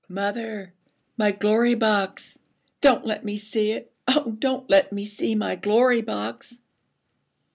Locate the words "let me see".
3.05-3.73, 4.67-5.35